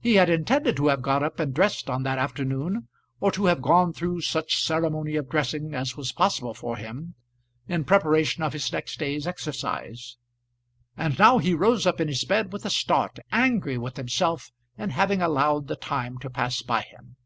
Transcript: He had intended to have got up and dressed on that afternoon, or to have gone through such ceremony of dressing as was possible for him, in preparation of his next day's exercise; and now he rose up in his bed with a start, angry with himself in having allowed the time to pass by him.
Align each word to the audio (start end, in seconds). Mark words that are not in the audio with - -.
He 0.00 0.14
had 0.14 0.30
intended 0.30 0.78
to 0.78 0.86
have 0.86 1.02
got 1.02 1.22
up 1.22 1.38
and 1.38 1.52
dressed 1.52 1.90
on 1.90 2.02
that 2.04 2.16
afternoon, 2.16 2.88
or 3.20 3.30
to 3.32 3.44
have 3.44 3.60
gone 3.60 3.92
through 3.92 4.22
such 4.22 4.56
ceremony 4.64 5.16
of 5.16 5.28
dressing 5.28 5.74
as 5.74 5.98
was 5.98 6.12
possible 6.12 6.54
for 6.54 6.78
him, 6.78 7.14
in 7.68 7.84
preparation 7.84 8.42
of 8.42 8.54
his 8.54 8.72
next 8.72 8.98
day's 8.98 9.26
exercise; 9.26 10.16
and 10.96 11.18
now 11.18 11.36
he 11.36 11.52
rose 11.52 11.86
up 11.86 12.00
in 12.00 12.08
his 12.08 12.24
bed 12.24 12.54
with 12.54 12.64
a 12.64 12.70
start, 12.70 13.18
angry 13.32 13.76
with 13.76 13.98
himself 13.98 14.50
in 14.78 14.88
having 14.88 15.20
allowed 15.20 15.66
the 15.68 15.76
time 15.76 16.16
to 16.20 16.30
pass 16.30 16.62
by 16.62 16.80
him. 16.80 17.16